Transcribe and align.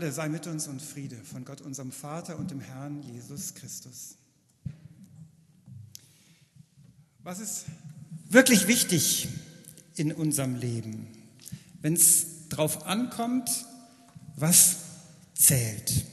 Gnade 0.00 0.12
sei 0.14 0.30
mit 0.30 0.46
uns 0.46 0.66
und 0.66 0.80
Friede 0.80 1.16
von 1.16 1.44
Gott, 1.44 1.60
unserem 1.60 1.92
Vater 1.92 2.38
und 2.38 2.50
dem 2.50 2.60
Herrn 2.60 3.02
Jesus 3.02 3.52
Christus. 3.52 4.14
Was 7.22 7.38
ist 7.38 7.66
wirklich 8.30 8.66
wichtig 8.66 9.28
in 9.96 10.10
unserem 10.10 10.54
Leben, 10.54 11.06
wenn 11.82 11.92
es 11.92 12.48
darauf 12.48 12.86
ankommt, 12.86 13.50
was 14.36 14.78
zählt? 15.34 16.06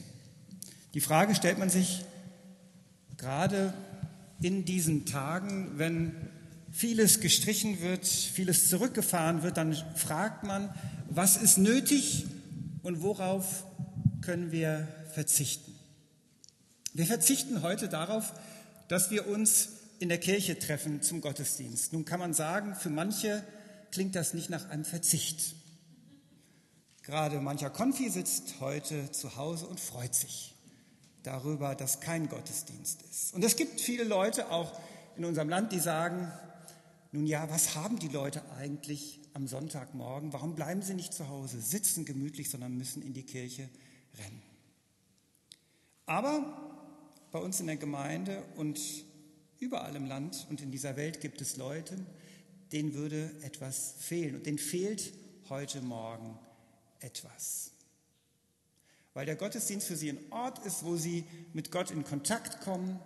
Die 0.92 1.00
Frage 1.00 1.34
stellt 1.34 1.58
man 1.58 1.70
sich 1.70 2.04
gerade 3.16 3.72
in 4.42 4.66
diesen 4.66 5.06
Tagen, 5.06 5.78
wenn 5.78 6.14
vieles 6.72 7.20
gestrichen 7.20 7.80
wird, 7.80 8.06
vieles 8.06 8.68
zurückgefahren 8.68 9.42
wird, 9.42 9.56
dann 9.56 9.74
fragt 9.94 10.44
man, 10.44 10.68
was 11.08 11.38
ist 11.38 11.56
nötig 11.56 12.26
und 12.88 13.02
worauf 13.02 13.66
können 14.22 14.50
wir 14.50 14.88
verzichten? 15.12 15.78
Wir 16.94 17.04
verzichten 17.04 17.60
heute 17.60 17.86
darauf, 17.86 18.32
dass 18.88 19.10
wir 19.10 19.28
uns 19.28 19.68
in 19.98 20.08
der 20.08 20.16
Kirche 20.16 20.58
treffen 20.58 21.02
zum 21.02 21.20
Gottesdienst. 21.20 21.92
Nun 21.92 22.06
kann 22.06 22.18
man 22.18 22.32
sagen, 22.32 22.74
für 22.74 22.88
manche 22.88 23.44
klingt 23.90 24.16
das 24.16 24.32
nicht 24.32 24.48
nach 24.48 24.70
einem 24.70 24.86
Verzicht. 24.86 25.54
Gerade 27.02 27.42
mancher 27.42 27.68
Konfi 27.68 28.08
sitzt 28.08 28.54
heute 28.60 29.12
zu 29.12 29.36
Hause 29.36 29.66
und 29.66 29.80
freut 29.80 30.14
sich 30.14 30.54
darüber, 31.24 31.74
dass 31.74 32.00
kein 32.00 32.30
Gottesdienst 32.30 33.02
ist. 33.02 33.34
Und 33.34 33.44
es 33.44 33.56
gibt 33.56 33.82
viele 33.82 34.04
Leute 34.04 34.50
auch 34.50 34.80
in 35.18 35.26
unserem 35.26 35.50
Land, 35.50 35.72
die 35.72 35.80
sagen, 35.80 36.32
nun 37.12 37.26
ja, 37.26 37.50
was 37.50 37.74
haben 37.74 37.98
die 37.98 38.08
Leute 38.08 38.40
eigentlich 38.56 39.17
am 39.34 39.46
Sonntagmorgen? 39.46 40.32
Warum 40.32 40.54
bleiben 40.54 40.82
sie 40.82 40.94
nicht 40.94 41.14
zu 41.14 41.28
Hause, 41.28 41.60
sitzen 41.60 42.04
gemütlich, 42.04 42.50
sondern 42.50 42.76
müssen 42.76 43.02
in 43.02 43.14
die 43.14 43.24
Kirche 43.24 43.68
rennen? 44.18 44.42
Aber 46.06 46.68
bei 47.30 47.38
uns 47.38 47.60
in 47.60 47.66
der 47.66 47.76
Gemeinde 47.76 48.42
und 48.56 48.80
überall 49.60 49.94
im 49.96 50.06
Land 50.06 50.46
und 50.48 50.60
in 50.60 50.70
dieser 50.70 50.96
Welt 50.96 51.20
gibt 51.20 51.40
es 51.40 51.56
Leute, 51.56 51.96
denen 52.72 52.94
würde 52.94 53.30
etwas 53.42 53.94
fehlen. 53.98 54.36
Und 54.36 54.46
denen 54.46 54.58
fehlt 54.58 55.12
heute 55.48 55.80
Morgen 55.80 56.38
etwas. 57.00 57.72
Weil 59.14 59.26
der 59.26 59.36
Gottesdienst 59.36 59.86
für 59.86 59.96
sie 59.96 60.10
ein 60.10 60.32
Ort 60.32 60.64
ist, 60.64 60.84
wo 60.84 60.96
sie 60.96 61.24
mit 61.52 61.70
Gott 61.70 61.90
in 61.90 62.04
Kontakt 62.04 62.60
kommen, 62.60 63.00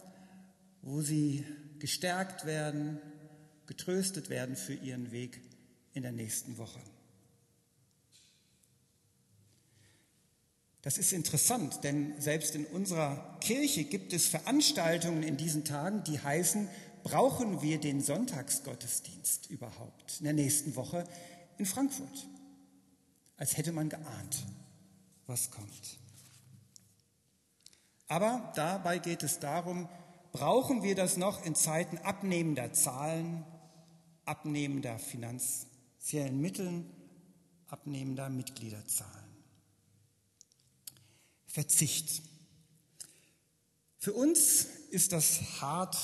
wo 0.83 1.01
sie 1.01 1.45
gestärkt 1.79 2.45
werden, 2.45 3.01
getröstet 3.67 4.29
werden 4.29 4.57
für 4.57 4.75
ihren 4.75 5.11
Weg 5.11 5.41
in 5.95 6.03
der 6.03 6.13
nächsten 6.13 6.59
Woche. 6.59 6.81
Das 10.83 10.99
ist 10.99 11.13
interessant, 11.13 11.85
denn 11.85 12.21
selbst 12.21 12.57
in 12.57 12.67
unserer 12.67 13.39
Kirche 13.41 13.85
gibt 13.85 14.13
es 14.13 14.27
Veranstaltungen 14.27 15.23
in 15.23 15.37
diesen 15.37 15.65
Tagen, 15.65 16.03
die 16.03 16.19
heißen, 16.19 16.69
brauchen 17.05 17.63
wir 17.63 17.79
den 17.79 18.01
Sonntagsgottesdienst 18.01 19.49
überhaupt 19.49 20.19
in 20.19 20.25
der 20.25 20.35
nächsten 20.35 20.75
Woche 20.75 21.05
in 21.57 21.67
Frankfurt? 21.67 22.27
Als 23.37 23.57
hätte 23.57 23.73
man 23.73 23.89
geahnt, 23.89 24.45
was 25.27 25.51
kommt. 25.51 25.99
Aber 28.09 28.53
dabei 28.57 28.99
geht 28.99 29.23
es 29.23 29.39
darum, 29.39 29.89
brauchen 30.33 30.83
wir 30.83 30.95
das 30.95 31.17
noch 31.17 31.45
in 31.45 31.55
Zeiten 31.55 31.99
abnehmender 31.99 32.73
Zahlen, 32.73 33.45
abnehmender 34.25 34.99
finanziellen 36.03 36.41
Mitteln, 36.41 36.91
abnehmender 37.69 38.29
Mitgliederzahlen. 38.29 39.13
Verzicht. 41.47 42.23
Für 43.99 44.13
uns 44.13 44.67
ist 44.91 45.13
das 45.13 45.61
hart, 45.61 45.97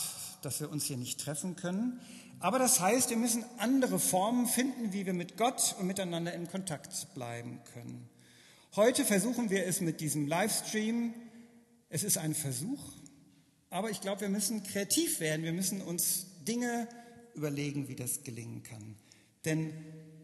dass 0.43 0.61
wir 0.61 0.71
uns 0.71 0.85
hier 0.85 0.97
nicht 0.97 1.21
treffen 1.21 1.57
können, 1.57 2.01
aber 2.39 2.61
das 2.61 2.79
heißt, 2.79 3.11
wir 3.11 3.17
müssen 3.17 3.45
andere 3.59 3.99
Formen 3.99 4.47
finden, 4.47 4.93
wie 4.93 5.05
wir 5.05 5.15
mit 5.15 5.37
Gott 5.37 5.75
und 5.81 5.89
miteinander 5.89 6.33
in 6.33 6.47
Kontakt 6.47 7.13
bleiben 7.15 7.61
können. 7.73 8.09
Heute 8.77 9.05
versuchen 9.05 9.51
wir 9.51 9.67
es 9.67 9.81
mit 9.81 10.01
diesem 10.01 10.29
Livestream. 10.29 11.13
Es 11.89 12.05
ist 12.05 12.19
ein 12.19 12.37
Versuch, 12.37 12.93
aber 13.69 13.91
ich 13.91 14.01
glaube, 14.01 14.21
wir 14.21 14.29
müssen 14.29 14.63
kreativ 14.63 15.19
werden. 15.19 15.43
Wir 15.43 15.53
müssen 15.53 15.83
uns 15.83 16.27
Dinge 16.47 16.87
überlegen, 17.35 17.89
wie 17.89 17.97
das 17.97 18.23
gelingen 18.23 18.63
kann. 18.63 18.95
Denn 19.45 19.73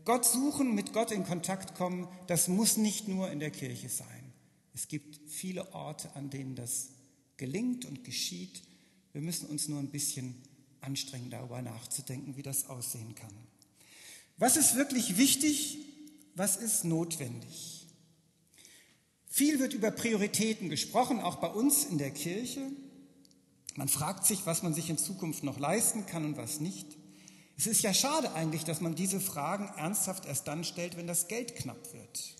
Gott 0.04 0.26
suchen, 0.26 0.74
mit 0.74 0.92
Gott 0.92 1.10
in 1.10 1.24
Kontakt 1.24 1.74
kommen, 1.74 2.08
das 2.26 2.48
muss 2.48 2.76
nicht 2.76 3.08
nur 3.08 3.30
in 3.30 3.40
der 3.40 3.50
Kirche 3.50 3.88
sein. 3.88 4.32
Es 4.74 4.88
gibt 4.88 5.20
viele 5.30 5.72
Orte, 5.72 6.14
an 6.14 6.30
denen 6.30 6.54
das 6.56 6.90
gelingt 7.36 7.84
und 7.84 8.04
geschieht. 8.04 8.62
Wir 9.12 9.22
müssen 9.22 9.46
uns 9.46 9.68
nur 9.68 9.78
ein 9.78 9.90
bisschen 9.90 10.34
anstrengen, 10.80 11.30
darüber 11.30 11.62
nachzudenken, 11.62 12.36
wie 12.36 12.42
das 12.42 12.68
aussehen 12.68 13.14
kann. 13.14 13.32
Was 14.36 14.56
ist 14.56 14.74
wirklich 14.74 15.16
wichtig? 15.16 15.78
Was 16.34 16.56
ist 16.56 16.84
notwendig? 16.84 17.86
Viel 19.28 19.58
wird 19.58 19.72
über 19.72 19.90
Prioritäten 19.90 20.68
gesprochen, 20.68 21.20
auch 21.20 21.36
bei 21.36 21.48
uns 21.48 21.84
in 21.84 21.98
der 21.98 22.10
Kirche. 22.10 22.60
Man 23.76 23.88
fragt 23.88 24.26
sich, 24.26 24.46
was 24.46 24.62
man 24.62 24.74
sich 24.74 24.90
in 24.90 24.98
Zukunft 24.98 25.44
noch 25.44 25.58
leisten 25.58 26.06
kann 26.06 26.24
und 26.24 26.36
was 26.36 26.60
nicht. 26.60 26.96
Es 27.56 27.66
ist 27.66 27.82
ja 27.82 27.94
schade 27.94 28.32
eigentlich, 28.32 28.64
dass 28.64 28.80
man 28.80 28.94
diese 28.94 29.20
Fragen 29.20 29.68
ernsthaft 29.76 30.26
erst 30.26 30.48
dann 30.48 30.64
stellt, 30.64 30.96
wenn 30.96 31.06
das 31.06 31.28
Geld 31.28 31.54
knapp 31.54 31.92
wird. 31.92 32.34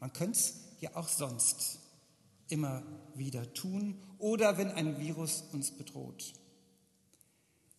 Man 0.00 0.12
könnte 0.12 0.38
es 0.38 0.54
ja 0.80 0.90
auch 0.94 1.08
sonst 1.08 1.78
immer 2.48 2.82
wieder 3.14 3.52
tun 3.52 4.02
oder 4.18 4.58
wenn 4.58 4.70
ein 4.70 4.98
Virus 4.98 5.44
uns 5.52 5.70
bedroht. 5.70 6.32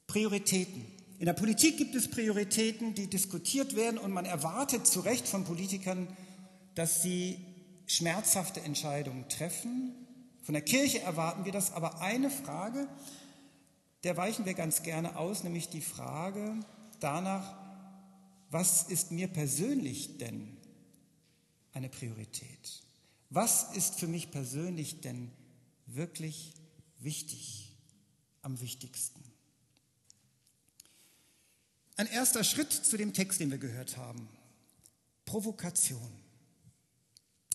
Prioritäten. 0.08 0.86
In 1.20 1.26
der 1.26 1.34
Politik 1.34 1.78
gibt 1.78 1.96
es 1.96 2.10
Prioritäten, 2.10 2.94
die 2.94 3.08
diskutiert 3.08 3.76
werden 3.76 3.98
und 3.98 4.12
man 4.12 4.26
erwartet 4.26 4.86
zu 4.86 5.00
Recht 5.00 5.28
von 5.28 5.46
Politikern, 5.46 6.08
dass 6.76 7.02
sie 7.02 7.46
schmerzhafte 7.86 8.62
Entscheidungen 8.62 9.28
treffen. 9.30 9.94
Von 10.42 10.54
der 10.54 10.64
Kirche 10.64 11.02
erwarten 11.02 11.46
wir 11.46 11.52
das, 11.52 11.72
aber 11.72 12.02
eine 12.02 12.30
Frage, 12.30 12.88
der 14.04 14.18
weichen 14.18 14.46
wir 14.46 14.54
ganz 14.54 14.84
gerne 14.84 15.18
aus, 15.18 15.44
nämlich 15.44 15.70
die 15.70 15.82
Frage 15.82 16.60
danach, 17.00 17.58
was 18.50 18.84
ist 18.84 19.12
mir 19.12 19.28
persönlich 19.28 20.18
denn 20.18 20.58
eine 21.72 21.90
Priorität? 21.90 22.84
Was 23.30 23.74
ist 23.76 23.96
für 23.96 24.08
mich 24.08 24.30
persönlich 24.30 25.02
denn 25.02 25.32
wirklich 25.88 26.54
wichtig, 27.00 27.72
am 28.42 28.60
wichtigsten? 28.62 29.24
Ein 31.96 32.08
erster 32.08 32.44
Schritt 32.44 32.72
zu 32.72 32.98
dem 32.98 33.14
Text, 33.14 33.40
den 33.40 33.52
wir 33.52 33.58
gehört 33.58 33.98
haben. 33.98 34.28
Provokation. 35.26 36.12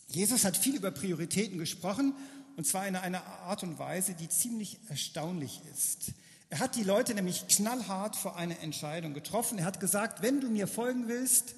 Jesus 0.09 0.45
hat 0.45 0.57
viel 0.57 0.77
über 0.77 0.91
Prioritäten 0.91 1.59
gesprochen, 1.59 2.15
und 2.57 2.67
zwar 2.67 2.89
in 2.89 2.97
einer 2.97 3.25
Art 3.25 3.63
und 3.63 3.79
Weise, 3.79 4.15
die 4.15 4.29
ziemlich 4.29 4.81
erstaunlich 4.89 5.61
ist. 5.73 6.13
Er 6.51 6.61
hat 6.61 6.77
die 6.77 6.83
Leute 6.83 7.15
nämlich 7.15 7.47
knallhart 7.49 8.17
vor 8.17 8.37
eine 8.37 8.59
Entscheidung 8.61 9.13
getroffen. 9.13 9.59
Er 9.59 9.65
hat 9.67 9.81
gesagt, 9.81 10.23
wenn 10.23 10.41
du 10.41 10.49
mir 10.49 10.67
folgen 10.67 11.09
willst, 11.09 11.55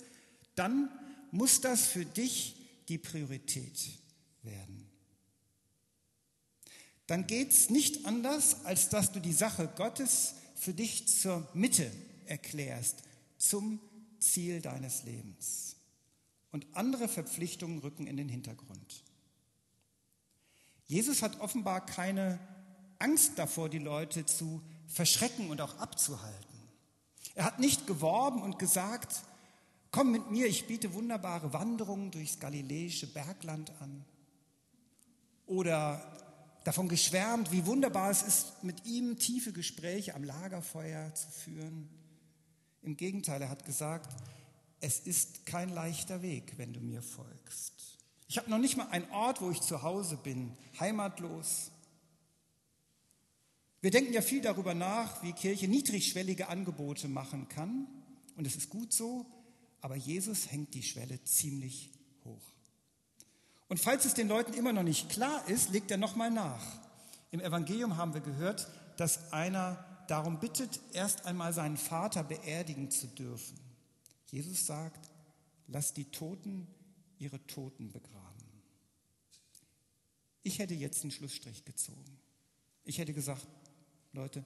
dann 0.56 0.90
muss 1.30 1.60
das 1.60 1.86
für 1.86 2.04
dich 2.04 2.56
die 2.88 2.98
Priorität 2.98 3.90
werden. 4.42 4.88
Dann 7.06 7.26
geht 7.26 7.50
es 7.50 7.70
nicht 7.70 8.06
anders, 8.06 8.64
als 8.64 8.88
dass 8.88 9.12
du 9.12 9.20
die 9.20 9.32
Sache 9.32 9.68
Gottes 9.76 10.34
für 10.54 10.74
dich 10.74 11.08
zur 11.08 11.48
Mitte 11.54 11.90
erklärst, 12.26 13.02
zum 13.38 13.80
Ziel 14.18 14.60
deines 14.60 15.04
Lebens. 15.04 15.76
Und 16.52 16.66
andere 16.74 17.08
Verpflichtungen 17.08 17.78
rücken 17.78 18.06
in 18.06 18.16
den 18.16 18.28
Hintergrund. 18.28 19.04
Jesus 20.86 21.22
hat 21.22 21.40
offenbar 21.40 21.86
keine 21.86 22.40
Angst 22.98 23.38
davor, 23.38 23.68
die 23.68 23.78
Leute 23.78 24.26
zu 24.26 24.60
verschrecken 24.90 25.50
und 25.50 25.60
auch 25.60 25.78
abzuhalten. 25.78 26.60
Er 27.34 27.44
hat 27.44 27.58
nicht 27.58 27.86
geworben 27.86 28.42
und 28.42 28.58
gesagt, 28.58 29.22
komm 29.90 30.10
mit 30.10 30.30
mir, 30.30 30.46
ich 30.46 30.66
biete 30.66 30.92
wunderbare 30.94 31.52
Wanderungen 31.52 32.10
durchs 32.10 32.38
galiläische 32.38 33.06
Bergland 33.06 33.72
an. 33.80 34.04
Oder 35.46 36.04
davon 36.64 36.88
geschwärmt, 36.88 37.50
wie 37.52 37.66
wunderbar 37.66 38.10
es 38.10 38.22
ist, 38.22 38.62
mit 38.62 38.84
ihm 38.84 39.18
tiefe 39.18 39.52
Gespräche 39.52 40.14
am 40.14 40.24
Lagerfeuer 40.24 41.14
zu 41.14 41.30
führen. 41.30 41.88
Im 42.82 42.96
Gegenteil, 42.96 43.42
er 43.42 43.48
hat 43.48 43.64
gesagt, 43.64 44.14
es 44.80 45.00
ist 45.00 45.46
kein 45.46 45.68
leichter 45.70 46.22
Weg, 46.22 46.54
wenn 46.56 46.72
du 46.72 46.80
mir 46.80 47.02
folgst. 47.02 47.98
Ich 48.28 48.38
habe 48.38 48.48
noch 48.48 48.58
nicht 48.58 48.76
mal 48.76 48.88
einen 48.88 49.10
Ort, 49.10 49.40
wo 49.40 49.50
ich 49.50 49.60
zu 49.60 49.82
Hause 49.82 50.16
bin, 50.16 50.56
heimatlos. 50.78 51.72
Wir 53.80 53.90
denken 53.90 54.12
ja 54.12 54.20
viel 54.20 54.42
darüber 54.42 54.74
nach, 54.74 55.22
wie 55.22 55.32
Kirche 55.32 55.66
niedrigschwellige 55.66 56.48
Angebote 56.48 57.08
machen 57.08 57.48
kann. 57.48 57.86
Und 58.36 58.46
es 58.46 58.56
ist 58.56 58.70
gut 58.70 58.92
so, 58.92 59.26
aber 59.80 59.96
Jesus 59.96 60.50
hängt 60.50 60.74
die 60.74 60.82
Schwelle 60.82 61.22
ziemlich 61.24 61.90
hoch. 62.24 62.42
Und 63.68 63.80
falls 63.80 64.04
es 64.04 64.14
den 64.14 64.28
Leuten 64.28 64.52
immer 64.52 64.72
noch 64.72 64.82
nicht 64.82 65.08
klar 65.08 65.48
ist, 65.48 65.70
legt 65.70 65.90
er 65.90 65.96
nochmal 65.96 66.30
nach. 66.30 66.62
Im 67.30 67.40
Evangelium 67.40 67.96
haben 67.96 68.14
wir 68.14 68.20
gehört, 68.20 68.68
dass 68.96 69.32
einer 69.32 69.84
darum 70.08 70.40
bittet, 70.40 70.80
erst 70.92 71.24
einmal 71.24 71.52
seinen 71.52 71.76
Vater 71.76 72.24
beerdigen 72.24 72.90
zu 72.90 73.06
dürfen. 73.06 73.58
Jesus 74.26 74.66
sagt, 74.66 75.08
lass 75.68 75.94
die 75.94 76.04
Toten 76.04 76.66
ihre 77.18 77.44
Toten 77.46 77.92
begraben. 77.92 78.20
Ich 80.42 80.58
hätte 80.58 80.74
jetzt 80.74 81.02
einen 81.02 81.12
Schlussstrich 81.12 81.64
gezogen. 81.64 82.18
Ich 82.84 82.98
hätte 82.98 83.12
gesagt, 83.12 83.46
Leute, 84.12 84.44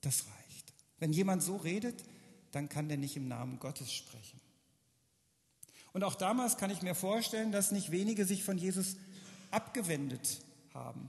das 0.00 0.24
reicht. 0.26 0.72
Wenn 0.98 1.12
jemand 1.12 1.42
so 1.42 1.56
redet, 1.56 2.04
dann 2.52 2.68
kann 2.68 2.88
der 2.88 2.98
nicht 2.98 3.16
im 3.16 3.28
Namen 3.28 3.58
Gottes 3.58 3.92
sprechen. 3.92 4.40
Und 5.92 6.04
auch 6.04 6.14
damals 6.14 6.56
kann 6.56 6.70
ich 6.70 6.82
mir 6.82 6.94
vorstellen, 6.94 7.52
dass 7.52 7.72
nicht 7.72 7.90
wenige 7.90 8.24
sich 8.24 8.44
von 8.44 8.58
Jesus 8.58 8.96
abgewendet 9.50 10.40
haben 10.74 11.08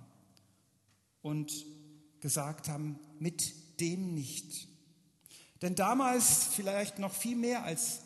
und 1.21 1.65
gesagt 2.21 2.69
haben, 2.69 2.99
mit 3.19 3.53
dem 3.79 4.13
nicht. 4.13 4.67
Denn 5.61 5.75
damals, 5.75 6.45
vielleicht 6.45 6.99
noch 6.99 7.13
viel 7.13 7.35
mehr 7.35 7.63
als 7.63 8.01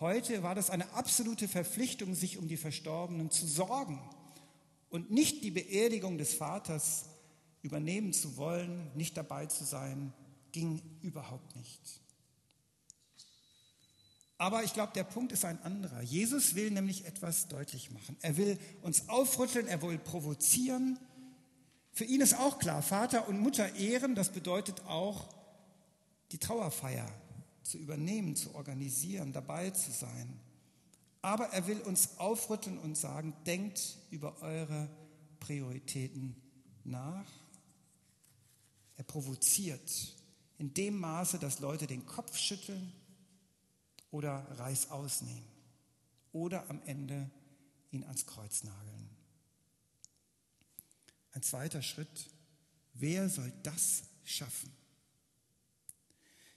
heute, 0.00 0.42
war 0.42 0.54
das 0.54 0.70
eine 0.70 0.92
absolute 0.92 1.48
Verpflichtung, 1.48 2.14
sich 2.14 2.38
um 2.38 2.48
die 2.48 2.56
Verstorbenen 2.56 3.30
zu 3.30 3.46
sorgen 3.46 4.00
und 4.90 5.10
nicht 5.10 5.44
die 5.44 5.50
Beerdigung 5.50 6.18
des 6.18 6.34
Vaters 6.34 7.06
übernehmen 7.66 8.12
zu 8.12 8.36
wollen, 8.36 8.90
nicht 8.94 9.16
dabei 9.16 9.46
zu 9.46 9.64
sein, 9.64 10.12
ging 10.52 10.80
überhaupt 11.02 11.54
nicht. 11.56 12.00
Aber 14.38 14.64
ich 14.64 14.74
glaube, 14.74 14.92
der 14.94 15.04
Punkt 15.04 15.32
ist 15.32 15.44
ein 15.44 15.60
anderer. 15.62 16.02
Jesus 16.02 16.54
will 16.54 16.70
nämlich 16.70 17.06
etwas 17.06 17.48
deutlich 17.48 17.90
machen. 17.90 18.16
Er 18.20 18.36
will 18.36 18.58
uns 18.82 19.08
aufrütteln, 19.08 19.66
er 19.66 19.80
will 19.82 19.98
provozieren. 19.98 20.98
Für 21.92 22.04
ihn 22.04 22.20
ist 22.20 22.38
auch 22.38 22.58
klar, 22.58 22.82
Vater 22.82 23.28
und 23.28 23.40
Mutter 23.40 23.74
ehren, 23.76 24.14
das 24.14 24.30
bedeutet 24.30 24.84
auch, 24.86 25.28
die 26.32 26.38
Trauerfeier 26.38 27.08
zu 27.62 27.78
übernehmen, 27.78 28.36
zu 28.36 28.54
organisieren, 28.54 29.32
dabei 29.32 29.70
zu 29.70 29.90
sein. 29.90 30.38
Aber 31.22 31.46
er 31.46 31.66
will 31.66 31.80
uns 31.80 32.18
aufrütteln 32.18 32.78
und 32.78 32.96
sagen, 32.96 33.34
denkt 33.46 33.98
über 34.10 34.40
eure 34.42 34.88
Prioritäten 35.40 36.36
nach. 36.84 37.26
Er 38.96 39.04
provoziert 39.04 40.14
in 40.58 40.72
dem 40.74 40.98
Maße, 40.98 41.38
dass 41.38 41.60
Leute 41.60 41.86
den 41.86 42.06
Kopf 42.06 42.36
schütteln 42.36 42.92
oder 44.10 44.46
Reißaus 44.58 45.22
nehmen 45.22 45.46
oder 46.32 46.68
am 46.70 46.80
Ende 46.86 47.30
ihn 47.90 48.04
ans 48.04 48.26
Kreuz 48.26 48.64
nageln. 48.64 49.10
Ein 51.32 51.42
zweiter 51.42 51.82
Schritt, 51.82 52.30
wer 52.94 53.28
soll 53.28 53.52
das 53.62 54.04
schaffen? 54.24 54.72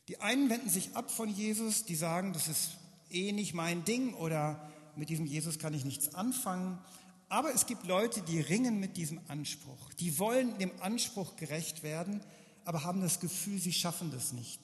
Die 0.07 0.21
einen 0.21 0.49
wenden 0.49 0.69
sich 0.69 0.95
ab 0.95 1.11
von 1.11 1.29
Jesus, 1.29 1.85
die 1.85 1.95
sagen, 1.95 2.33
das 2.33 2.47
ist 2.47 2.77
eh 3.09 3.31
nicht 3.31 3.53
mein 3.53 3.83
Ding 3.85 4.13
oder 4.13 4.71
mit 4.95 5.09
diesem 5.09 5.25
Jesus 5.25 5.59
kann 5.59 5.73
ich 5.73 5.85
nichts 5.85 6.15
anfangen. 6.15 6.79
Aber 7.29 7.53
es 7.53 7.67
gibt 7.67 7.85
Leute, 7.85 8.21
die 8.23 8.41
ringen 8.41 8.79
mit 8.79 8.97
diesem 8.97 9.21
Anspruch. 9.27 9.93
Die 9.99 10.17
wollen 10.17 10.57
dem 10.57 10.71
Anspruch 10.81 11.35
gerecht 11.35 11.83
werden, 11.83 12.21
aber 12.65 12.83
haben 12.83 13.01
das 13.01 13.19
Gefühl, 13.19 13.59
sie 13.59 13.73
schaffen 13.73 14.11
das 14.11 14.33
nicht. 14.33 14.59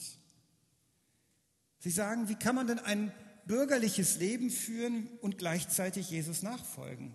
Sie 1.79 1.91
sagen, 1.91 2.27
wie 2.27 2.35
kann 2.35 2.55
man 2.55 2.65
denn 2.65 2.79
ein 2.79 3.13
bürgerliches 3.45 4.17
Leben 4.17 4.49
führen 4.49 5.07
und 5.21 5.37
gleichzeitig 5.37 6.09
Jesus 6.09 6.41
nachfolgen? 6.41 7.13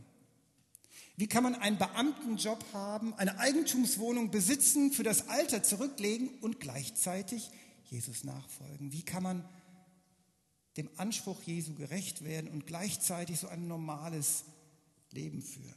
Wie 1.16 1.26
kann 1.26 1.42
man 1.42 1.56
einen 1.56 1.76
Beamtenjob 1.76 2.64
haben, 2.72 3.12
eine 3.14 3.38
Eigentumswohnung 3.38 4.30
besitzen, 4.30 4.92
für 4.92 5.02
das 5.02 5.28
Alter 5.28 5.62
zurücklegen 5.62 6.30
und 6.40 6.60
gleichzeitig 6.60 7.50
Jesus 7.90 8.22
nachfolgen? 8.22 8.92
Wie 8.92 9.02
kann 9.02 9.24
man 9.24 9.44
dem 10.76 10.88
Anspruch 10.96 11.42
Jesu 11.42 11.74
gerecht 11.74 12.24
werden 12.24 12.48
und 12.48 12.66
gleichzeitig 12.66 13.40
so 13.40 13.48
ein 13.48 13.66
normales 13.66 14.44
Leben 15.12 15.42
führen. 15.42 15.74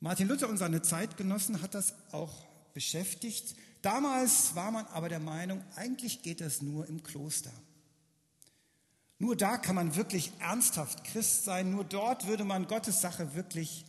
Martin 0.00 0.28
Luther 0.28 0.48
und 0.48 0.58
seine 0.58 0.82
Zeitgenossen 0.82 1.60
hat 1.60 1.74
das 1.74 1.94
auch 2.12 2.46
beschäftigt. 2.72 3.56
Damals 3.82 4.54
war 4.54 4.70
man 4.70 4.86
aber 4.86 5.08
der 5.08 5.18
Meinung, 5.18 5.64
eigentlich 5.74 6.22
geht 6.22 6.40
das 6.40 6.62
nur 6.62 6.86
im 6.86 7.02
Kloster. 7.02 7.52
Nur 9.18 9.34
da 9.34 9.58
kann 9.58 9.74
man 9.74 9.96
wirklich 9.96 10.30
ernsthaft 10.38 11.02
Christ 11.02 11.44
sein, 11.44 11.72
nur 11.72 11.84
dort 11.84 12.28
würde 12.28 12.44
man 12.44 12.68
Gottes 12.68 13.00
Sache 13.00 13.34
wirklich 13.34 13.84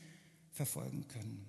verfolgen 0.51 1.07
können. 1.07 1.45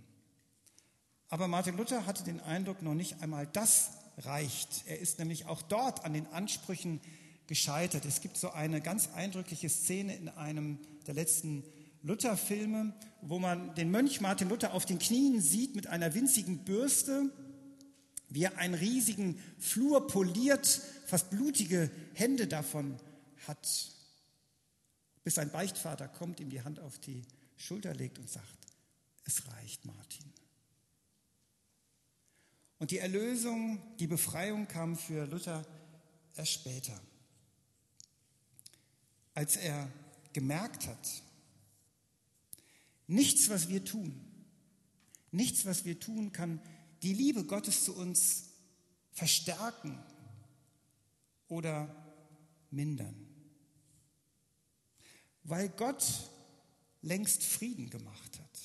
Aber 1.28 1.48
Martin 1.48 1.76
Luther 1.76 2.04
hatte 2.04 2.24
den 2.24 2.40
Eindruck, 2.40 2.82
noch 2.82 2.94
nicht 2.94 3.22
einmal 3.22 3.46
das 3.46 3.92
reicht. 4.18 4.84
Er 4.86 4.98
ist 4.98 5.18
nämlich 5.18 5.46
auch 5.46 5.62
dort 5.62 6.04
an 6.04 6.12
den 6.12 6.26
Ansprüchen 6.26 7.00
gescheitert. 7.46 8.04
Es 8.04 8.20
gibt 8.20 8.36
so 8.36 8.50
eine 8.50 8.82
ganz 8.82 9.08
eindrückliche 9.14 9.70
Szene 9.70 10.14
in 10.14 10.28
einem 10.28 10.78
der 11.06 11.14
letzten 11.14 11.64
Luther-Filme, 12.02 12.94
wo 13.22 13.38
man 13.38 13.74
den 13.74 13.90
Mönch 13.90 14.20
Martin 14.20 14.48
Luther 14.48 14.72
auf 14.72 14.86
den 14.86 14.98
Knien 14.98 15.40
sieht 15.40 15.76
mit 15.76 15.86
einer 15.86 16.14
winzigen 16.14 16.64
Bürste, 16.64 17.30
wie 18.28 18.44
er 18.44 18.58
einen 18.58 18.74
riesigen 18.74 19.38
Flur 19.58 20.06
poliert, 20.06 20.66
fast 21.06 21.30
blutige 21.30 21.90
Hände 22.14 22.46
davon 22.46 22.96
hat, 23.46 23.92
bis 25.24 25.34
sein 25.34 25.50
Beichtvater 25.50 26.08
kommt, 26.08 26.40
ihm 26.40 26.48
die 26.48 26.62
Hand 26.62 26.80
auf 26.80 26.98
die 26.98 27.22
Schulter 27.56 27.94
legt 27.94 28.18
und 28.18 28.30
sagt, 28.30 28.46
es 29.24 29.46
reicht, 29.48 29.84
Martin. 29.84 30.32
Und 32.78 32.90
die 32.92 32.98
Erlösung, 32.98 33.82
die 33.98 34.06
Befreiung 34.06 34.66
kam 34.66 34.96
für 34.96 35.26
Luther 35.26 35.66
erst 36.34 36.52
später, 36.52 36.98
als 39.34 39.56
er 39.56 39.90
gemerkt 40.32 40.86
hat, 40.86 41.22
nichts, 43.06 43.48
was 43.48 43.68
wir 43.68 43.84
tun, 43.84 44.20
nichts, 45.30 45.64
was 45.66 45.84
wir 45.84 45.98
tun, 45.98 46.32
kann 46.32 46.60
die 47.02 47.14
Liebe 47.14 47.44
Gottes 47.44 47.84
zu 47.84 47.94
uns 47.96 48.50
verstärken 49.12 49.98
oder 51.48 51.94
mindern. 52.70 53.26
Weil 55.42 55.68
Gott 55.70 56.30
längst 57.02 57.42
Frieden 57.42 57.90
gemacht 57.90 58.38
hat 58.38 58.60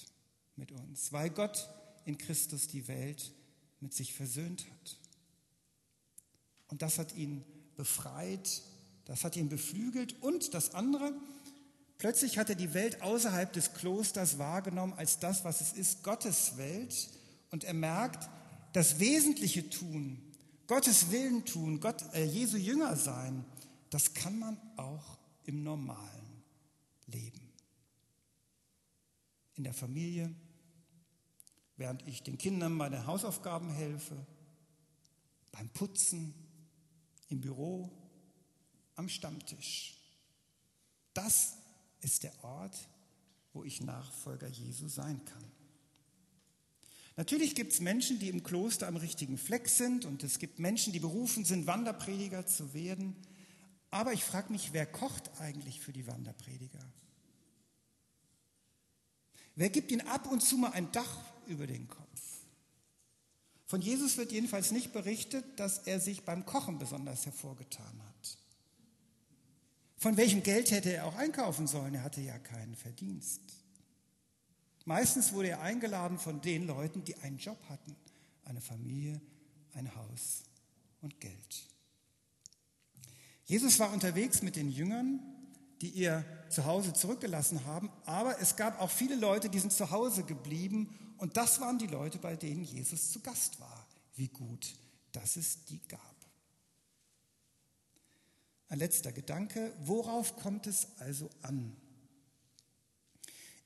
mit 0.55 0.71
uns, 0.71 1.11
weil 1.11 1.29
Gott 1.29 1.69
in 2.05 2.17
Christus 2.17 2.67
die 2.67 2.87
Welt 2.87 3.33
mit 3.79 3.93
sich 3.93 4.13
versöhnt 4.13 4.65
hat. 4.69 4.99
Und 6.67 6.81
das 6.81 6.99
hat 6.99 7.15
ihn 7.15 7.43
befreit, 7.75 8.61
das 9.05 9.23
hat 9.23 9.35
ihn 9.35 9.49
beflügelt. 9.49 10.21
Und 10.21 10.53
das 10.53 10.73
andere, 10.73 11.13
plötzlich 12.05 12.37
hat 12.37 12.49
er 12.49 12.55
die 12.55 12.75
Welt 12.75 13.01
außerhalb 13.01 13.51
des 13.51 13.73
Klosters 13.73 14.37
wahrgenommen 14.37 14.93
als 14.93 15.17
das, 15.17 15.43
was 15.43 15.59
es 15.59 15.73
ist, 15.73 16.03
Gottes 16.03 16.55
Welt. 16.55 17.09
Und 17.49 17.63
er 17.63 17.73
merkt, 17.73 18.29
das 18.73 18.99
Wesentliche 18.99 19.71
tun, 19.71 20.21
Gottes 20.67 21.09
Willen 21.09 21.45
tun, 21.45 21.79
Gott, 21.79 22.03
äh, 22.13 22.23
Jesu 22.23 22.57
Jünger 22.57 22.95
sein, 22.95 23.43
das 23.89 24.13
kann 24.13 24.37
man 24.37 24.55
auch 24.77 25.17
im 25.45 25.63
normalen 25.63 26.43
Leben. 27.07 27.41
In 29.55 29.63
der 29.63 29.73
Familie, 29.73 30.31
während 31.75 32.07
ich 32.07 32.21
den 32.21 32.37
Kindern 32.37 32.77
bei 32.77 32.87
den 32.87 33.07
Hausaufgaben 33.07 33.71
helfe, 33.71 34.15
beim 35.51 35.69
Putzen, 35.69 36.35
im 37.29 37.41
Büro, 37.41 37.89
am 38.93 39.09
Stammtisch. 39.09 39.97
Das 41.15 41.64
ist 42.01 42.23
der 42.23 42.43
Ort, 42.43 42.77
wo 43.53 43.63
ich 43.63 43.81
Nachfolger 43.81 44.47
Jesu 44.47 44.87
sein 44.87 45.23
kann. 45.25 45.43
Natürlich 47.17 47.55
gibt 47.55 47.71
es 47.71 47.79
Menschen, 47.79 48.19
die 48.19 48.29
im 48.29 48.43
Kloster 48.43 48.87
am 48.87 48.97
richtigen 48.97 49.37
Fleck 49.37 49.69
sind 49.69 50.05
und 50.05 50.23
es 50.23 50.39
gibt 50.39 50.59
Menschen, 50.59 50.91
die 50.91 50.99
berufen 50.99 51.45
sind, 51.45 51.65
Wanderprediger 51.65 52.45
zu 52.45 52.73
werden. 52.73 53.15
Aber 53.89 54.11
ich 54.11 54.23
frage 54.23 54.51
mich, 54.51 54.73
wer 54.73 54.85
kocht 54.85 55.39
eigentlich 55.39 55.79
für 55.79 55.93
die 55.93 56.07
Wanderprediger? 56.07 56.83
Wer 59.55 59.69
gibt 59.69 59.91
ihnen 59.91 60.05
ab 60.07 60.29
und 60.29 60.41
zu 60.41 60.57
mal 60.57 60.71
ein 60.71 60.91
Dach 60.91 61.23
über 61.47 61.67
den 61.67 61.87
Kopf. 61.87 62.05
Von 63.65 63.81
Jesus 63.81 64.17
wird 64.17 64.31
jedenfalls 64.31 64.71
nicht 64.71 64.93
berichtet, 64.93 65.59
dass 65.59 65.79
er 65.79 65.99
sich 65.99 66.23
beim 66.23 66.45
Kochen 66.45 66.77
besonders 66.77 67.25
hervorgetan 67.25 68.01
hat. 68.03 68.37
Von 70.05 70.17
welchem 70.17 70.43
Geld 70.43 70.69
hätte 70.69 70.93
er 70.93 71.07
auch 71.07 71.15
einkaufen 71.15 71.65
sollen? 71.65 71.95
Er 71.95 72.03
hatte 72.03 72.21
ja 72.21 72.37
keinen 72.37 72.75
Verdienst. 72.75 73.41
Meistens 74.85 75.33
wurde 75.33 75.47
er 75.47 75.61
eingeladen 75.61 76.19
von 76.19 76.41
den 76.41 76.67
Leuten, 76.67 77.03
die 77.03 77.15
einen 77.15 77.39
Job 77.39 77.57
hatten, 77.69 77.95
eine 78.43 78.61
Familie, 78.61 79.19
ein 79.73 79.95
Haus 79.95 80.43
und 81.01 81.19
Geld. 81.19 81.65
Jesus 83.45 83.79
war 83.79 83.91
unterwegs 83.91 84.43
mit 84.43 84.55
den 84.55 84.69
Jüngern, 84.69 85.21
die 85.81 85.89
ihr 85.89 86.23
Zuhause 86.49 86.93
zurückgelassen 86.93 87.65
haben, 87.65 87.89
aber 88.05 88.39
es 88.39 88.55
gab 88.55 88.79
auch 88.79 88.91
viele 88.91 89.15
Leute, 89.15 89.49
die 89.49 89.57
sind 89.57 89.73
zu 89.73 89.89
Hause 89.89 90.21
geblieben 90.21 91.15
und 91.17 91.35
das 91.35 91.59
waren 91.61 91.79
die 91.79 91.87
Leute, 91.87 92.19
bei 92.19 92.35
denen 92.35 92.63
Jesus 92.63 93.11
zu 93.11 93.21
Gast 93.21 93.59
war. 93.59 93.87
Wie 94.13 94.27
gut, 94.27 94.75
dass 95.13 95.35
es 95.35 95.65
die 95.65 95.81
gab. 95.87 96.14
Ein 98.67 98.79
letzter 98.79 99.11
Gedanke, 99.11 99.71
worauf 99.83 100.37
kommt 100.37 100.67
es 100.67 100.87
also 100.99 101.29
an? 101.41 101.75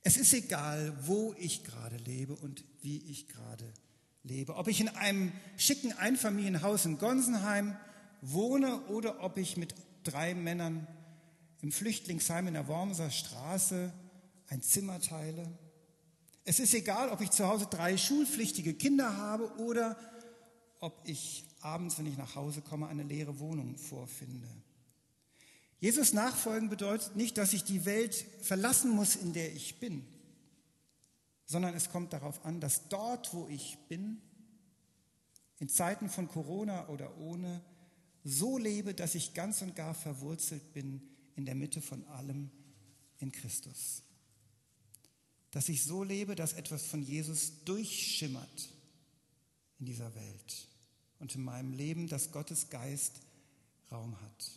Es 0.03 0.17
ist 0.17 0.33
egal, 0.33 0.97
wo 1.05 1.33
ich 1.37 1.63
gerade 1.63 1.97
lebe 1.97 2.35
und 2.35 2.63
wie 2.81 2.97
ich 3.09 3.27
gerade 3.27 3.73
lebe. 4.23 4.55
Ob 4.55 4.67
ich 4.67 4.81
in 4.81 4.89
einem 4.89 5.31
schicken 5.57 5.93
Einfamilienhaus 5.93 6.85
in 6.85 6.97
Gonsenheim 6.97 7.77
wohne 8.21 8.81
oder 8.87 9.23
ob 9.23 9.37
ich 9.37 9.57
mit 9.57 9.75
drei 10.03 10.33
Männern 10.33 10.87
im 11.61 11.71
Flüchtlingsheim 11.71 12.47
in 12.47 12.53
der 12.53 12.67
Wormser 12.67 13.11
Straße 13.11 13.93
ein 14.47 14.61
Zimmer 14.61 14.99
teile. 15.01 15.47
Es 16.45 16.59
ist 16.59 16.73
egal, 16.73 17.09
ob 17.09 17.21
ich 17.21 17.31
zu 17.31 17.47
Hause 17.47 17.67
drei 17.69 17.97
schulpflichtige 17.97 18.73
Kinder 18.73 19.17
habe 19.17 19.53
oder 19.57 19.97
ob 20.79 21.01
ich 21.05 21.45
abends, 21.61 21.99
wenn 21.99 22.05
ich 22.05 22.17
nach 22.17 22.35
Hause 22.35 22.61
komme, 22.61 22.87
eine 22.87 23.03
leere 23.03 23.39
Wohnung 23.39 23.77
vorfinde. 23.77 24.47
Jesus 25.79 26.13
nachfolgen 26.13 26.69
bedeutet 26.69 27.15
nicht, 27.15 27.37
dass 27.37 27.53
ich 27.53 27.63
die 27.63 27.85
Welt 27.85 28.25
verlassen 28.41 28.91
muss, 28.91 29.15
in 29.15 29.33
der 29.33 29.53
ich 29.53 29.79
bin, 29.79 30.05
sondern 31.45 31.73
es 31.73 31.89
kommt 31.89 32.13
darauf 32.13 32.43
an, 32.45 32.59
dass 32.59 32.89
dort, 32.89 33.33
wo 33.33 33.47
ich 33.47 33.77
bin, 33.87 34.21
in 35.59 35.69
Zeiten 35.69 36.09
von 36.09 36.27
Corona 36.27 36.87
oder 36.89 37.17
ohne, 37.17 37.61
so 38.23 38.57
lebe, 38.57 38.93
dass 38.93 39.15
ich 39.15 39.33
ganz 39.33 39.61
und 39.61 39.75
gar 39.75 39.93
verwurzelt 39.93 40.73
bin 40.73 41.01
in 41.35 41.45
der 41.45 41.55
Mitte 41.55 41.81
von 41.81 42.05
allem 42.07 42.51
in 43.19 43.31
Christus. 43.31 44.03
Dass 45.51 45.69
ich 45.69 45.83
so 45.83 46.03
lebe, 46.03 46.35
dass 46.35 46.53
etwas 46.53 46.85
von 46.85 47.01
Jesus 47.01 47.63
durchschimmert 47.65 48.69
in 49.79 49.85
dieser 49.85 50.13
Welt 50.13 50.67
und 51.19 51.33
in 51.35 51.43
meinem 51.43 51.73
Leben, 51.73 52.07
dass 52.07 52.31
Gottes 52.31 52.69
Geist 52.69 53.21
Raum 53.91 54.19
hat. 54.21 54.51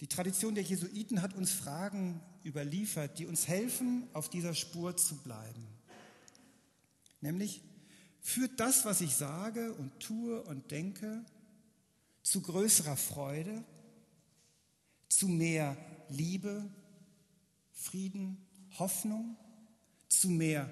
Die 0.00 0.06
Tradition 0.06 0.54
der 0.54 0.64
Jesuiten 0.64 1.20
hat 1.20 1.34
uns 1.34 1.52
Fragen 1.52 2.22
überliefert, 2.42 3.18
die 3.18 3.26
uns 3.26 3.46
helfen, 3.46 4.08
auf 4.14 4.30
dieser 4.30 4.54
Spur 4.54 4.96
zu 4.96 5.16
bleiben. 5.16 5.66
Nämlich, 7.20 7.60
führt 8.22 8.58
das, 8.58 8.86
was 8.86 9.02
ich 9.02 9.14
sage 9.14 9.74
und 9.74 10.00
tue 10.00 10.42
und 10.44 10.70
denke, 10.70 11.22
zu 12.22 12.40
größerer 12.40 12.96
Freude, 12.96 13.62
zu 15.08 15.28
mehr 15.28 15.76
Liebe, 16.08 16.70
Frieden, 17.72 18.38
Hoffnung, 18.78 19.36
zu 20.08 20.30
mehr 20.30 20.70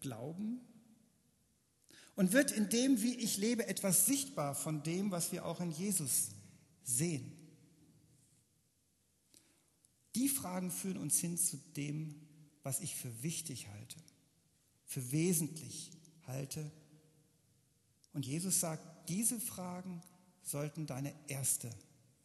Glauben? 0.00 0.60
Und 2.14 2.32
wird 2.32 2.52
in 2.52 2.70
dem, 2.70 3.02
wie 3.02 3.16
ich 3.16 3.36
lebe, 3.36 3.66
etwas 3.66 4.06
sichtbar 4.06 4.54
von 4.54 4.82
dem, 4.82 5.10
was 5.10 5.30
wir 5.30 5.44
auch 5.44 5.60
in 5.60 5.72
Jesus 5.72 6.28
sehen? 6.82 7.35
Die 10.16 10.28
Fragen 10.28 10.70
führen 10.70 10.96
uns 10.96 11.18
hin 11.18 11.36
zu 11.36 11.58
dem, 11.76 12.14
was 12.62 12.80
ich 12.80 12.96
für 12.96 13.22
wichtig 13.22 13.68
halte, 13.68 13.96
für 14.86 15.12
wesentlich 15.12 15.92
halte. 16.26 16.70
Und 18.14 18.26
Jesus 18.26 18.58
sagt, 18.60 19.08
diese 19.10 19.38
Fragen 19.38 20.02
sollten 20.42 20.86
deine 20.86 21.12
erste 21.28 21.70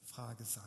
Frage 0.03 0.45
sein. 0.45 0.63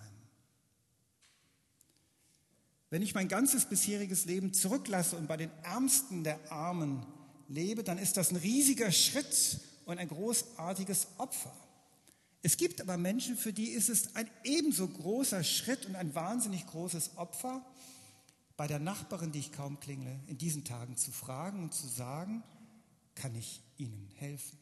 Wenn 2.90 3.02
ich 3.02 3.14
mein 3.14 3.28
ganzes 3.28 3.64
bisheriges 3.64 4.26
Leben 4.26 4.52
zurücklasse 4.52 5.16
und 5.16 5.26
bei 5.26 5.38
den 5.38 5.50
Ärmsten 5.62 6.24
der 6.24 6.52
Armen 6.52 7.04
lebe, 7.48 7.82
dann 7.82 7.98
ist 7.98 8.16
das 8.18 8.30
ein 8.30 8.36
riesiger 8.36 8.92
Schritt 8.92 9.60
und 9.86 9.98
ein 9.98 10.08
großartiges 10.08 11.08
Opfer. 11.18 11.56
Es 12.44 12.58
gibt 12.58 12.82
aber 12.82 12.98
Menschen, 12.98 13.38
für 13.38 13.54
die 13.54 13.70
ist 13.70 13.88
es 13.88 14.14
ein 14.16 14.28
ebenso 14.44 14.86
großer 14.86 15.42
Schritt 15.42 15.86
und 15.86 15.96
ein 15.96 16.14
wahnsinnig 16.14 16.66
großes 16.66 17.16
Opfer, 17.16 17.64
bei 18.58 18.66
der 18.66 18.78
Nachbarin, 18.78 19.32
die 19.32 19.38
ich 19.38 19.50
kaum 19.50 19.80
klingle, 19.80 20.20
in 20.26 20.36
diesen 20.36 20.62
Tagen 20.62 20.98
zu 20.98 21.10
fragen 21.10 21.62
und 21.62 21.72
zu 21.72 21.88
sagen, 21.88 22.42
kann 23.14 23.34
ich 23.34 23.62
Ihnen 23.78 24.10
helfen? 24.16 24.58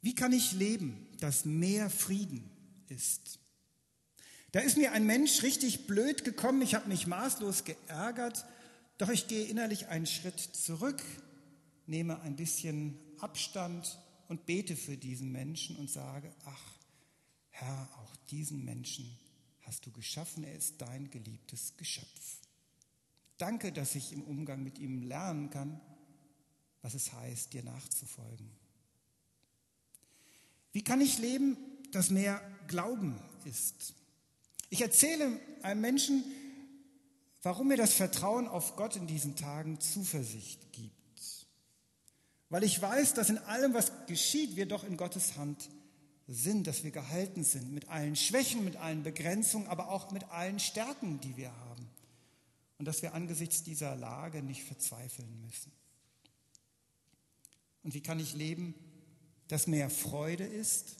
Wie 0.00 0.14
kann 0.14 0.32
ich 0.32 0.52
leben, 0.52 1.06
dass 1.20 1.44
mehr 1.44 1.90
Frieden 1.90 2.50
ist? 2.88 3.38
Da 4.52 4.60
ist 4.60 4.78
mir 4.78 4.92
ein 4.92 5.04
Mensch 5.04 5.42
richtig 5.42 5.86
blöd 5.86 6.24
gekommen, 6.24 6.62
ich 6.62 6.74
habe 6.74 6.88
mich 6.88 7.06
maßlos 7.06 7.64
geärgert, 7.64 8.46
doch 8.96 9.10
ich 9.10 9.28
gehe 9.28 9.44
innerlich 9.44 9.88
einen 9.88 10.06
Schritt 10.06 10.40
zurück, 10.40 11.02
nehme 11.86 12.22
ein 12.22 12.36
bisschen 12.36 12.98
Abstand 13.20 13.98
und 14.28 14.46
bete 14.46 14.76
für 14.76 14.96
diesen 14.96 15.32
Menschen 15.32 15.76
und 15.76 15.90
sage, 15.90 16.32
ach 16.44 16.78
Herr, 17.50 17.88
auch 17.98 18.16
diesen 18.30 18.64
Menschen 18.64 19.18
hast 19.62 19.86
du 19.86 19.90
geschaffen, 19.90 20.44
er 20.44 20.54
ist 20.54 20.80
dein 20.80 21.10
geliebtes 21.10 21.76
Geschöpf. 21.76 22.38
Danke, 23.38 23.72
dass 23.72 23.94
ich 23.94 24.12
im 24.12 24.22
Umgang 24.22 24.62
mit 24.62 24.78
ihm 24.78 25.02
lernen 25.02 25.50
kann, 25.50 25.80
was 26.82 26.94
es 26.94 27.12
heißt, 27.12 27.52
dir 27.52 27.64
nachzufolgen. 27.64 28.50
Wie 30.72 30.82
kann 30.82 31.00
ich 31.00 31.18
leben, 31.18 31.56
dass 31.90 32.10
mehr 32.10 32.40
Glauben 32.68 33.18
ist? 33.44 33.94
Ich 34.68 34.82
erzähle 34.82 35.40
einem 35.62 35.80
Menschen, 35.80 36.24
warum 37.42 37.68
mir 37.68 37.76
das 37.76 37.94
Vertrauen 37.94 38.48
auf 38.48 38.76
Gott 38.76 38.96
in 38.96 39.06
diesen 39.06 39.36
Tagen 39.36 39.80
Zuversicht 39.80 40.72
gibt. 40.72 40.95
Weil 42.48 42.62
ich 42.62 42.80
weiß, 42.80 43.14
dass 43.14 43.30
in 43.30 43.38
allem, 43.38 43.74
was 43.74 43.90
geschieht, 44.06 44.56
wir 44.56 44.66
doch 44.66 44.84
in 44.84 44.96
Gottes 44.96 45.36
Hand 45.36 45.68
sind, 46.28 46.66
dass 46.66 46.84
wir 46.84 46.90
gehalten 46.90 47.44
sind 47.44 47.72
mit 47.72 47.88
allen 47.88 48.16
Schwächen, 48.16 48.64
mit 48.64 48.76
allen 48.76 49.02
Begrenzungen, 49.02 49.68
aber 49.68 49.88
auch 49.90 50.10
mit 50.12 50.24
allen 50.30 50.58
Stärken, 50.58 51.20
die 51.20 51.36
wir 51.36 51.52
haben. 51.52 51.88
Und 52.78 52.86
dass 52.86 53.02
wir 53.02 53.14
angesichts 53.14 53.62
dieser 53.62 53.96
Lage 53.96 54.42
nicht 54.42 54.64
verzweifeln 54.64 55.40
müssen. 55.44 55.72
Und 57.82 57.94
wie 57.94 58.02
kann 58.02 58.20
ich 58.20 58.34
leben, 58.34 58.74
dass 59.48 59.66
mehr 59.66 59.90
Freude 59.90 60.44
ist? 60.44 60.96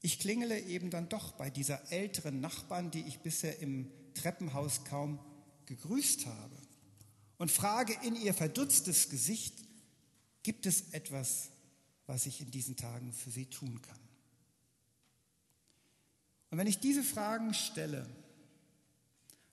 Ich 0.00 0.18
klingele 0.18 0.60
eben 0.60 0.90
dann 0.90 1.08
doch 1.08 1.32
bei 1.32 1.50
dieser 1.50 1.90
älteren 1.90 2.40
Nachbarn, 2.40 2.90
die 2.90 3.02
ich 3.02 3.20
bisher 3.20 3.58
im 3.58 3.90
Treppenhaus 4.14 4.84
kaum 4.84 5.18
gegrüßt 5.66 6.26
habe 6.26 6.67
und 7.38 7.50
frage 7.50 7.96
in 8.02 8.16
ihr 8.16 8.34
verdutztes 8.34 9.08
Gesicht, 9.08 9.54
gibt 10.42 10.66
es 10.66 10.92
etwas, 10.92 11.50
was 12.06 12.26
ich 12.26 12.40
in 12.40 12.50
diesen 12.50 12.76
Tagen 12.76 13.12
für 13.12 13.30
sie 13.30 13.46
tun 13.46 13.80
kann? 13.80 13.98
Und 16.50 16.58
wenn 16.58 16.66
ich 16.66 16.78
diese 16.78 17.02
Fragen 17.02 17.54
stelle 17.54 18.06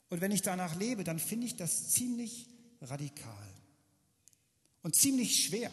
und 0.10 0.22
wenn 0.22 0.32
ich 0.32 0.42
danach 0.42 0.76
lebe, 0.76 1.04
dann 1.04 1.20
finde 1.20 1.48
ich 1.48 1.56
das 1.56 1.90
ziemlich 1.90 2.48
radikal 2.82 3.54
und 4.82 4.96
ziemlich 4.96 5.44
schwer. 5.44 5.72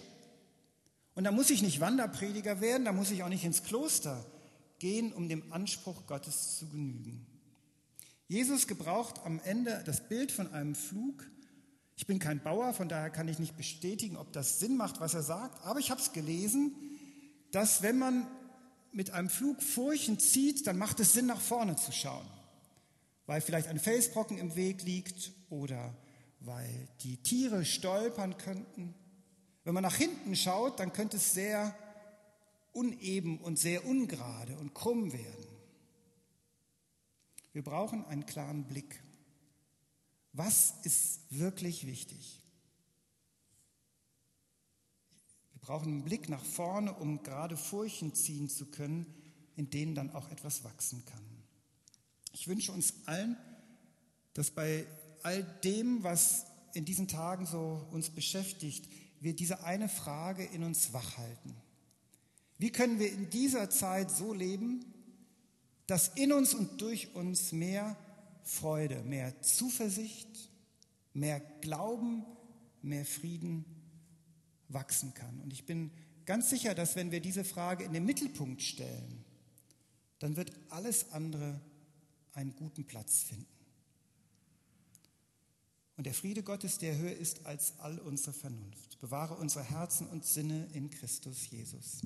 Und 1.14 1.24
da 1.24 1.30
muss 1.30 1.50
ich 1.50 1.62
nicht 1.62 1.80
Wanderprediger 1.80 2.60
werden, 2.60 2.84
da 2.84 2.92
muss 2.92 3.10
ich 3.10 3.22
auch 3.22 3.28
nicht 3.28 3.44
ins 3.44 3.62
Kloster 3.62 4.24
gehen, 4.78 5.12
um 5.12 5.28
dem 5.28 5.52
Anspruch 5.52 6.06
Gottes 6.06 6.58
zu 6.58 6.66
genügen. 6.66 7.26
Jesus 8.26 8.66
gebraucht 8.66 9.20
am 9.24 9.40
Ende 9.44 9.82
das 9.84 10.08
Bild 10.08 10.32
von 10.32 10.52
einem 10.52 10.74
Flug, 10.74 11.30
ich 11.96 12.06
bin 12.06 12.18
kein 12.18 12.42
Bauer, 12.42 12.72
von 12.72 12.88
daher 12.88 13.10
kann 13.10 13.28
ich 13.28 13.38
nicht 13.38 13.56
bestätigen, 13.56 14.16
ob 14.16 14.32
das 14.32 14.58
Sinn 14.58 14.76
macht, 14.76 15.00
was 15.00 15.14
er 15.14 15.22
sagt, 15.22 15.64
aber 15.64 15.78
ich 15.78 15.90
habe 15.90 16.00
es 16.00 16.12
gelesen, 16.12 16.74
dass 17.50 17.82
wenn 17.82 17.98
man 17.98 18.26
mit 18.92 19.10
einem 19.10 19.28
Flug 19.28 19.62
Furchen 19.62 20.18
zieht, 20.18 20.66
dann 20.66 20.78
macht 20.78 21.00
es 21.00 21.12
Sinn, 21.12 21.26
nach 21.26 21.40
vorne 21.40 21.76
zu 21.76 21.92
schauen, 21.92 22.26
weil 23.26 23.40
vielleicht 23.40 23.68
ein 23.68 23.78
Felsbrocken 23.78 24.38
im 24.38 24.54
Weg 24.56 24.82
liegt 24.82 25.32
oder 25.50 25.94
weil 26.40 26.88
die 27.02 27.18
Tiere 27.18 27.64
stolpern 27.64 28.36
könnten. 28.36 28.94
Wenn 29.64 29.74
man 29.74 29.82
nach 29.82 29.94
hinten 29.94 30.34
schaut, 30.34 30.80
dann 30.80 30.92
könnte 30.92 31.16
es 31.18 31.32
sehr 31.32 31.74
uneben 32.72 33.38
und 33.38 33.58
sehr 33.58 33.86
ungerade 33.86 34.56
und 34.56 34.74
krumm 34.74 35.12
werden. 35.12 35.46
Wir 37.52 37.62
brauchen 37.62 38.04
einen 38.06 38.26
klaren 38.26 38.64
Blick. 38.64 39.02
Was 40.32 40.74
ist 40.84 41.20
wirklich 41.30 41.86
wichtig? 41.86 42.42
Wir 45.52 45.60
brauchen 45.60 45.88
einen 45.88 46.04
Blick 46.04 46.28
nach 46.28 46.44
vorne, 46.44 46.94
um 46.94 47.22
gerade 47.22 47.56
Furchen 47.56 48.14
ziehen 48.14 48.48
zu 48.48 48.66
können, 48.66 49.06
in 49.56 49.70
denen 49.70 49.94
dann 49.94 50.10
auch 50.10 50.30
etwas 50.30 50.64
wachsen 50.64 51.04
kann. 51.04 51.24
Ich 52.32 52.48
wünsche 52.48 52.72
uns 52.72 52.94
allen, 53.06 53.36
dass 54.32 54.50
bei 54.50 54.86
all 55.22 55.42
dem, 55.62 56.02
was 56.02 56.46
in 56.74 56.84
diesen 56.84 57.08
Tagen 57.08 57.46
so 57.46 57.86
uns 57.90 58.10
beschäftigt, 58.10 58.88
wir 59.20 59.36
diese 59.36 59.62
eine 59.64 59.88
Frage 59.88 60.44
in 60.44 60.64
uns 60.64 60.92
wachhalten. 60.92 61.54
Wie 62.58 62.70
können 62.70 62.98
wir 62.98 63.12
in 63.12 63.30
dieser 63.30 63.70
Zeit 63.70 64.10
so 64.10 64.32
leben, 64.32 64.84
dass 65.86 66.08
in 66.08 66.32
uns 66.32 66.54
und 66.54 66.80
durch 66.80 67.14
uns 67.14 67.52
mehr 67.52 67.96
Freude, 68.44 69.02
mehr 69.02 69.40
Zuversicht, 69.42 70.50
mehr 71.12 71.40
Glauben, 71.60 72.24
mehr 72.82 73.04
Frieden 73.04 73.64
wachsen 74.68 75.14
kann. 75.14 75.40
Und 75.40 75.52
ich 75.52 75.64
bin 75.64 75.90
ganz 76.24 76.50
sicher, 76.50 76.74
dass 76.74 76.96
wenn 76.96 77.10
wir 77.10 77.20
diese 77.20 77.44
Frage 77.44 77.84
in 77.84 77.92
den 77.92 78.04
Mittelpunkt 78.04 78.62
stellen, 78.62 79.24
dann 80.18 80.36
wird 80.36 80.52
alles 80.70 81.10
andere 81.12 81.60
einen 82.32 82.54
guten 82.56 82.84
Platz 82.84 83.22
finden. 83.22 83.46
Und 85.96 86.06
der 86.06 86.14
Friede 86.14 86.42
Gottes, 86.42 86.78
der 86.78 86.96
höher 86.96 87.14
ist 87.14 87.44
als 87.44 87.78
all 87.78 87.98
unsere 87.98 88.32
Vernunft, 88.32 88.98
bewahre 89.00 89.34
unsere 89.36 89.64
Herzen 89.64 90.08
und 90.08 90.24
Sinne 90.24 90.68
in 90.72 90.90
Christus 90.90 91.50
Jesus. 91.50 92.02